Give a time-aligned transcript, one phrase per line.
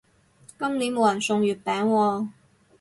[0.57, 2.29] 今年冇人送月餅喎